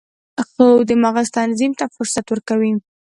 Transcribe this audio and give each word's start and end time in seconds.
خوب 0.49 0.79
د 0.89 0.91
مغز 1.03 1.27
تنظیم 1.37 1.71
ته 1.79 1.85
فرصت 1.95 2.25
ورکوي 2.29 2.71